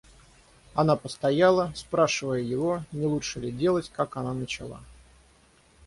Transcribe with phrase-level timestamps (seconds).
[0.73, 4.81] Она постояла, спрашивая его, не лучше ли делать, как она начала.